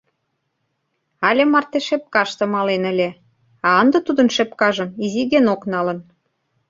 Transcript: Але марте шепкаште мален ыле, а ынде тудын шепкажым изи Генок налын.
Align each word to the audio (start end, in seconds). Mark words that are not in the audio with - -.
Але 1.27 1.43
марте 1.53 1.79
шепкаште 1.87 2.43
мален 2.53 2.83
ыле, 2.91 3.09
а 3.67 3.69
ынде 3.81 3.99
тудын 4.07 4.27
шепкажым 4.35 4.89
изи 5.05 5.23
Генок 5.31 5.61
налын. 5.73 5.99